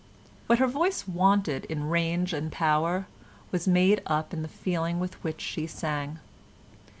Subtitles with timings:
[0.47, 3.05] What her voice wanted in range and power
[3.51, 6.17] was made up in the feeling with which she sang.